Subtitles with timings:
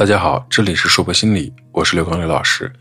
[0.00, 2.72] 大家好，这里是说博心理，我是刘刚刘老师。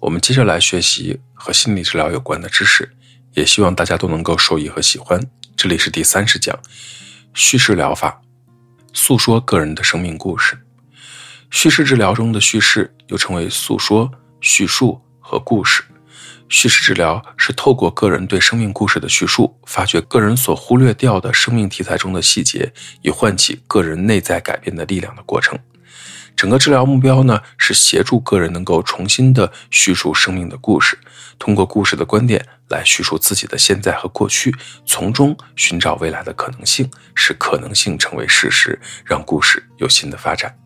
[0.00, 2.88] 我们接着来学习和心理治疗有关的知识，
[3.34, 5.20] 也希望大家都能够受益和喜欢。
[5.56, 6.56] 这里是第三十讲，
[7.34, 8.20] 叙事疗法，
[8.92, 10.56] 诉说个人的生命故事。
[11.50, 14.08] 叙事治疗中的叙事又称为诉说、
[14.40, 15.82] 叙述和故事。
[16.48, 22.72] 叙事治疗是透过个人对生命故事的叙述，发掘个人所忽略掉的生命题材中的细节，
[23.02, 25.58] 以唤起个人内在改变的力量的过程。
[26.38, 30.96] 整个治疗目标呢，是协助个人能够重新的叙述生命的故事，
[31.36, 34.54] 通过故事的观点来叙述自己的现在和过去，
[34.86, 40.56] 从中寻找未来的可能性，使可能性成为事实，让故事有新的发展。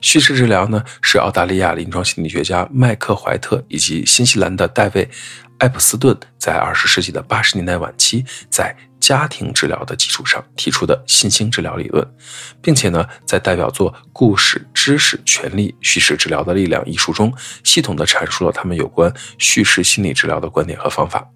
[0.00, 5.10] 叙事治疗呢，是澳大利亚临床心理学家麦克怀特以及新西兰的戴维
[5.58, 8.87] 艾普斯顿在二十世纪的八十年代晚期在。
[9.08, 12.06] 家庭治疗的基础上提出的新兴治疗理论，
[12.60, 17.32] 并且呢，在代表作《故事、知识、权利、叙事治疗的力量》一书中，
[17.64, 21.26] 系统的阐述了他们有关叙事心理治疗的观点和方法。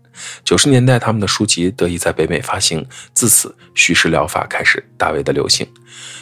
[0.44, 5.66] 九十年代，他们的书籍得以在北美发行，自此叙事疗法开始大为的流行。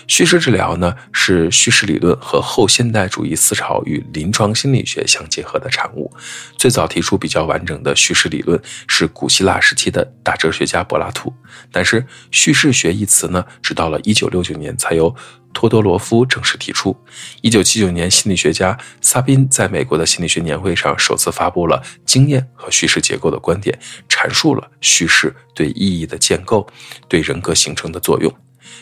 [0.06, 6.10] 叙事治疗呢，是叙事理论和后现代主义思潮与临床心理学相结合的产物。
[6.56, 11.32] 最早提出比较完整的叙事理论是古希腊时期的大哲学家柏拉图，
[11.70, 15.14] 但是叙事学一词呢，直到了一九六九年才由。
[15.52, 16.96] 托多罗夫正式提出，
[17.42, 26.66] 一九七九年，心理学家萨宾在美国的心理学年会上首次发布了经验和叙事结构的观点，阐述了叙事对意义的建构、
[27.08, 28.32] 对人格形成的作用。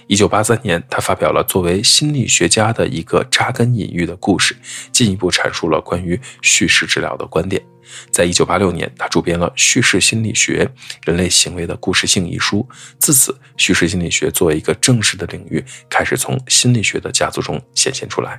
[0.06, 4.56] 一九八三年，他发表了作为心理学家的一个扎根隐喻的故事，
[4.92, 7.62] 进一步阐述了关于叙事治疗的观点。
[8.10, 10.70] 在一九八六年，他主编了《叙事心理学：
[11.04, 12.68] 人类行为的故事性》一书。
[12.98, 18.38] 自此，叙事心理学作为一个正式的领域，开始从心理学的家族中显现出来。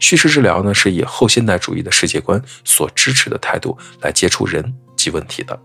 [0.00, 4.74] 叙事治疗呢，是以后现代主义的世界观所支持的态度来接触人。
[4.98, 5.58] 及问题的，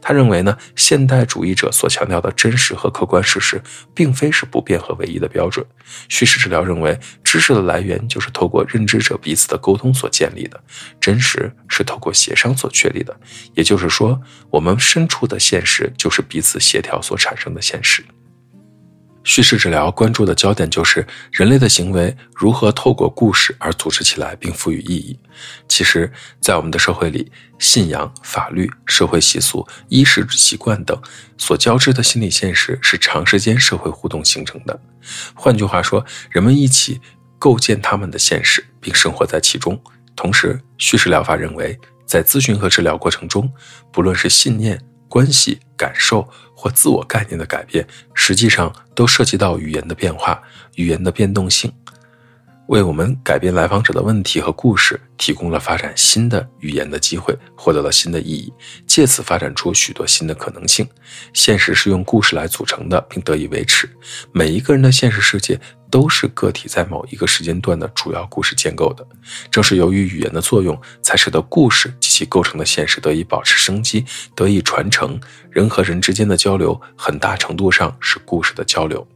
[0.00, 3.62] 他认为呢，现代主义者所强调的真实和客观事实，
[3.94, 5.64] 并非是不变和唯一的标准。
[6.08, 10.58] 叙事治疗认为，知识的来源就是透过认知者彼此的沟通所建立的，
[10.98, 13.14] 真实是透过协商所确立的。
[13.54, 14.18] 也就是说，
[14.50, 18.02] 我们身处的现实就是彼此协调所产生的现实。
[19.28, 25.20] 叙事治疗关注的焦点就是人类的行为如何透过故事而组织起来并赋予意义。
[25.68, 30.98] 其实，在我们的社会里，信仰、法律、社会习俗、衣食习惯等
[31.36, 34.80] 所交织的心理现实是长时间社会互动形成的。
[35.34, 36.98] 换句话说，人们一起
[37.38, 39.78] 构建他们的现实，并生活在其中。
[40.16, 43.52] 同时，叙事疗法认为，在咨询和治疗过程中，
[43.92, 46.28] 不论是信念、关系、感受。
[46.60, 50.42] 或自我概念的改变，实际上都涉及到语言的变化、
[50.74, 51.72] 语言的变动性，
[52.68, 58.52] 为我们改变来访者的问题和故事提供了发展新的语言的机会，获得了新的意义，
[58.86, 60.86] 借此发展出许多新的可能性。
[61.32, 63.88] 现实是用故事来组成的，并得以维持。
[64.32, 65.58] 每一个人的现实世界。
[65.90, 69.02] 都是个体在某一个时间段的主要故事建构的。
[69.50, 74.04] 正是由于语言的作用，才使得故事及其构成的现实得以保持生机，
[74.34, 75.18] 得以传承。
[75.50, 79.08] 人和人之间的交流，很大程度上是故事的交流。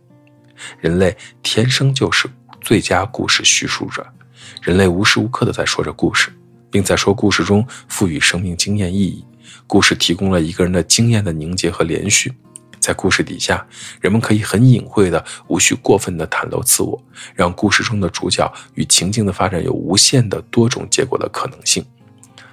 [0.81, 2.27] 人类天生就是
[2.63, 4.07] 最佳故事叙述者，
[4.63, 6.33] 人类无时无刻的在说着故事，
[6.71, 9.25] 并在说故事中赋予生命经验意义。
[9.67, 12.33] 故事提供了一个人的经验的凝结和连续。
[12.79, 13.67] 在故事底下，
[14.01, 17.01] 人们可以很隐晦的、无需过分的袒露自我，
[17.35, 21.85] 让故事中的主角与情境的发展有无限的多种结果的可能性。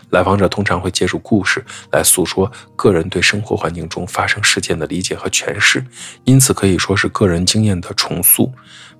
[0.09, 5.85] 来访者通常会借助故事来诉说个人对生活环境中发生事件的理解和诠释，
[6.23, 8.51] 因此可以说是个人经验的重塑。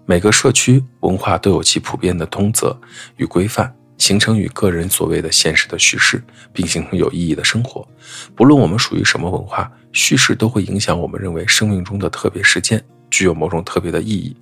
[0.09, 2.75] 每个社区文化都有其普遍的通则
[3.17, 3.71] 与规范。
[3.99, 7.87] 形成与个人所谓的现实的叙事，并形成有意义的生活。
[8.33, 14.35] 不论我们属于什么文化，叙事都会影响我们认为生命中的特别事件具有某种特别的意义，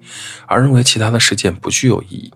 [0.45, 2.31] 而认为其他的事件不具有意义。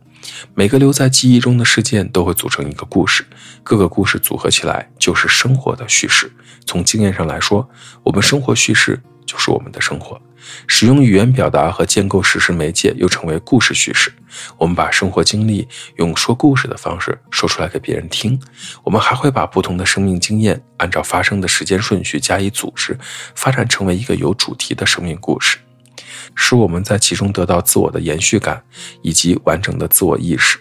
[0.56, 3.24] 每个留在记忆中的事件都会组成一个故事，
[3.64, 6.30] 各个故事组合起来就是生活的叙事。
[6.66, 7.70] 从经验上来说，
[8.04, 9.00] 我们生活叙事
[9.32, 10.20] 就是我们的生活。
[10.68, 14.12] 使用语言表达和建构事实媒介，又称为故事叙事。
[14.58, 18.38] 我们把生活经历用说故事的方式说出来给别人听。
[18.84, 22.98] 我们还会把不同的生命经验按照发生的时间顺序加以组织，
[23.36, 25.60] 发展成为一个有主题的生命故事，
[26.36, 28.62] 使我们在其中得到自我的延续感
[29.02, 30.60] 以及完整的自我意识。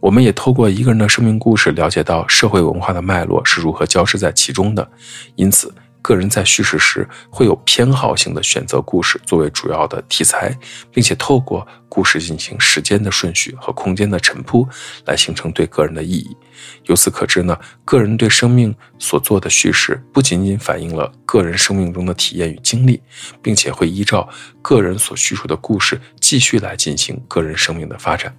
[0.00, 4.88] 我们也透过一个人的生命故事，了解到社会文化的脉络是如何交织在其中的。
[5.34, 5.74] 因此。
[6.04, 10.54] 个人在叙事时会有偏好性的选择故事作为主要的题材，
[10.92, 14.68] 并且透过故事进行时间的顺序和空间的陈铺，
[15.06, 16.36] 来形成对个人的意义。
[16.84, 23.00] 由此可知呢，个人对生命所做的叙事不仅仅反映了个人生命中的体验与经历，
[23.40, 24.28] 并且会依照
[24.60, 28.36] 个人所叙述的故事继续来进行个人生命的发展。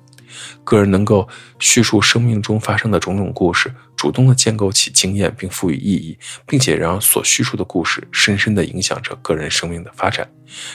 [0.64, 1.28] 个人能够
[1.60, 6.18] 叙述生命中发生的种种故事，主动的建构起经验并赋予意义，
[6.48, 10.30] 并且让所叙述的故事深深的影响着个人生命的发展。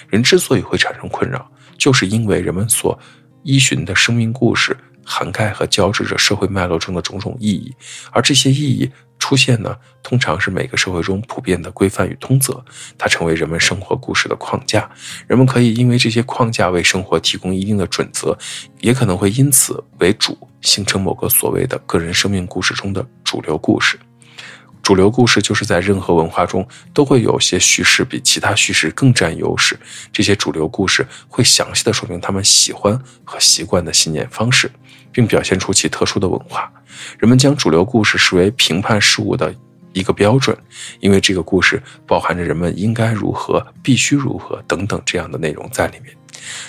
[0.08, 2.98] 人之所以会产生困扰，就是因为人们所
[3.42, 7.74] 依循的生命故事涵盖和交织着社会脉络中的种种意义，
[8.10, 8.90] 而这些意义。
[9.30, 12.60] 出现呢，通常是每个社会中普遍的规范与通则，
[12.98, 14.90] 它成为人们生活故事的框架。
[15.28, 18.36] 人们可以因为这些框架为生活提供一定的准则，
[18.80, 23.96] 也可能会因此为主形成某个所谓的个人生命故事中的主流故事。
[24.90, 29.78] 主流故事就是在任何文化中都会有些叙事比其他叙事更占优势。
[30.12, 34.68] 这些主流故事会详细的说明他们喜欢和习惯的信念方式，
[35.12, 36.68] 并表现出其特殊的文化。
[37.20, 39.54] 人们将主流故事视为评判事物的
[39.92, 40.56] 一个标准，
[41.00, 46.14] 因为这个故事包含着人们应该如何、必须如何等等这样的内容在里面。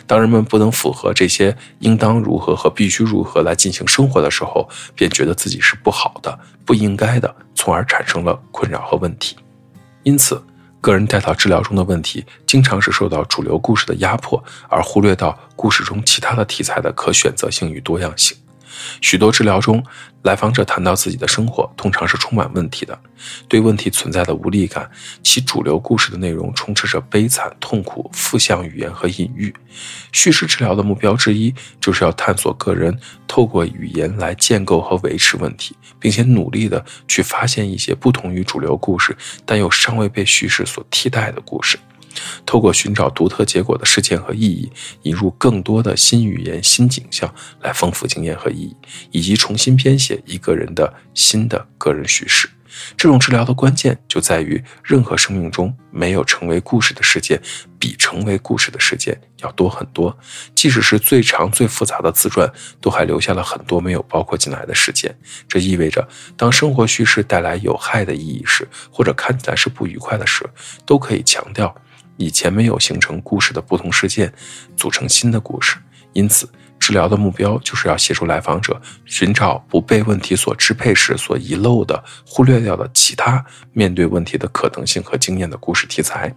[0.06, 9.36] 当人们不能符合这些应当如何和必须如何来进行生活的时候，便觉得自己是不好的、不应该的，从而产生了困扰和问题。
[10.04, 10.44] 因此，
[10.82, 18.36] 个人带到治疗中的问题，经常是受到主流故事的压迫，而忽略到故事中其他的题材的可选择性与多样性。
[19.02, 19.84] 许多治疗中，
[20.24, 22.98] 来访者谈到自己的生活，通常是充满问题的。
[23.48, 24.90] 对问题存在的无力感，
[25.24, 29.54] 其主流故事的内容充斥着悲惨、痛苦、负向语言和隐喻。
[30.12, 32.98] 叙事治疗的目标之一，就是要探索个人
[33.28, 39.16] 透过语言来建构和维持问题，并且努力的去发现一些不同于主流故事，
[39.46, 41.78] 但又尚未被叙事所替代的故事。
[42.46, 44.72] 透过寻找独特结果的事件和意义，
[45.04, 48.76] 引入更多的新语言、新景象，来丰富经验和意义，
[49.12, 52.50] 以及重新编写一个人的新的个人叙事。
[52.96, 57.40] 这种治疗的关键就在于，任何生命中没有成为故事的事件，
[57.78, 60.18] 比成为故事的事件要多很多。
[60.56, 62.50] 即使是最长、最复杂的自传，
[62.80, 65.14] 都还留下了很多没有包括进来的事件。
[65.50, 70.50] 这意味着，当生活叙事带来有害的意义时，或者看起来是不愉快的时，
[70.86, 71.76] 都可以强调。
[72.22, 74.32] 以前没有形成故事的不同事件，
[74.78, 75.78] 组成新的故事。
[76.14, 76.48] 因此，
[76.92, 86.36] 治疗的目标就是要协助来访者寻找不被问题所支配时所遗漏的、忽略掉的其他面对问题的可能性和经验的故事题材。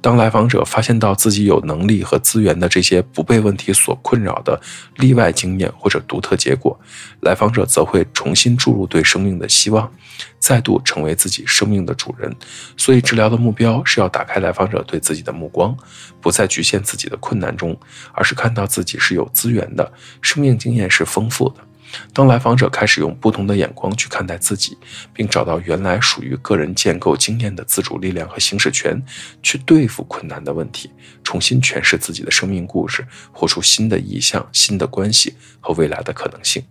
[0.00, 4.60] 当来访者发现到自己有能力和资源的这些不被问题所困扰的
[4.94, 6.78] 例外经验或者独特结果，
[7.22, 9.92] 来访者则会重新注入对生命的希望。
[10.38, 12.34] 再度成为自己生命的主人，
[12.76, 15.74] 所以治疗的目标是要打开来访者对自己的目光，
[16.20, 17.78] 不再局限自己的困难中，
[18.12, 19.79] 而是看到自己是有资源的，
[20.20, 21.56] 生命经验是丰富的。
[22.12, 24.78] 当来访者开始用不同的眼光去看待自己，
[25.12, 29.02] 并找到原来属于个人建构经验的自主力量和行使权，
[29.42, 30.88] 去对付困难的问题，
[31.24, 36.62] 重新诠释自己的生命故事，活出新的意向、新的关系和未来的可能性。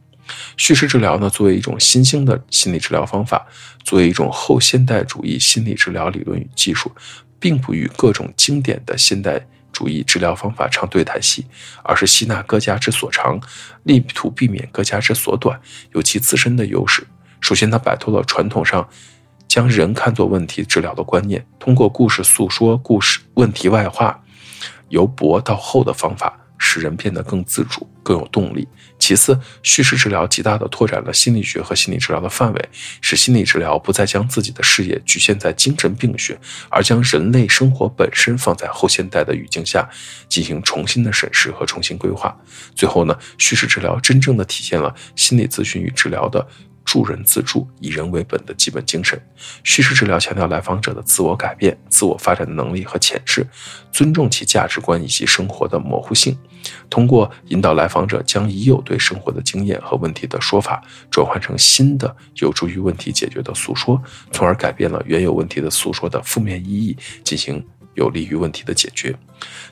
[0.55, 3.45] 叙事治疗呢，作为一种新兴的心理治疗方法，
[3.83, 6.89] 作为一种后现代主义心理治疗理论与技术，
[7.39, 9.45] 并不与各种经典的现代
[9.79, 11.45] 主义治疗方法唱对台戏，
[11.83, 13.39] 而是吸纳各家之所长，
[13.83, 15.57] 力图避免各家之所短，
[15.93, 17.07] 有其自身的优势。
[17.39, 18.85] 首先，他摆脱了传统上
[19.47, 24.21] 将人看作问题治疗的观念，通过故事诉说故事问题外化，
[24.89, 26.37] 由薄到厚的方法。
[26.69, 28.67] 使人变得更自主、更有动力。
[28.99, 32.69] 其次，叙事治疗极大地拓展了心理学和心理治疗的范围，
[33.01, 39.89] 使心理治疗不再将自己的视野局限在精神病学，而将人类生活本身放在后现代的语境下
[40.27, 42.37] 进行重新的审视和重新规划。
[42.75, 46.47] 最后呢，叙事治疗真正的体现了心理咨询与治疗的。
[46.89, 49.21] 助人自助、以人为本的基本精神。
[49.63, 53.45] 叙事治疗强调来访者的自我改变、自我发展的能力和潜质，
[53.91, 56.35] 尊重其价值观以及生活的模糊性。
[56.89, 69.15] 通过引导来访者将已有对生活的经验和问题的说法转换成新的有助于问题解决的诉说，从而改变了原有问题的诉说的负面意义，进行有利于问题的解决。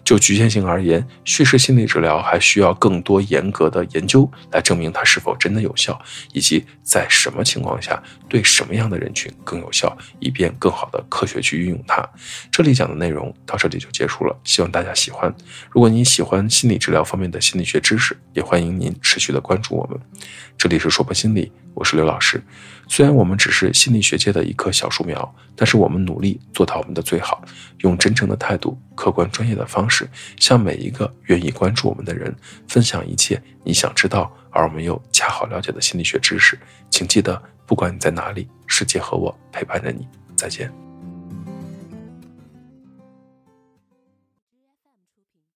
[0.03, 5.99] 就局限性而言，叙事心理治疗还需要更多严格的研究来证明它是否真的有效，
[6.33, 12.07] 以及在什么情况下对什么样的人群更有效，以便更好的科学去运用它。
[12.51, 15.33] 这里讲的内容到这里就结束了，希望大家喜欢。
[15.69, 19.99] 如果您喜欢心理治疗方面的心理学知识，也欢迎您持续的关注我们。
[20.57, 22.41] 这里是说破心理，我是刘老师。
[22.87, 27.43] 虽然我们只是心理学界的一棵小树苗，但是我们努力做到我们的最好，
[27.79, 32.35] 用真诚的态度、客观专业的方式，向每一个愿意关注我们的人
[32.67, 36.57] 分享一切你想知道而我们又恰好了解的心理学知识。
[36.89, 40.07] 请记得，不管你在哪里，世界和我陪伴着你。
[40.35, 40.86] 再见。